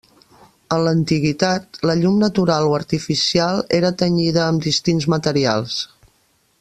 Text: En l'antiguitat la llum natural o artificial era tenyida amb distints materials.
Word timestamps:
En 0.75 0.79
l'antiguitat 0.85 1.77
la 1.89 1.95
llum 1.99 2.17
natural 2.23 2.71
o 2.71 2.73
artificial 2.79 3.61
era 3.81 3.93
tenyida 4.03 4.45
amb 4.47 4.67
distints 4.71 5.09
materials. 5.17 5.79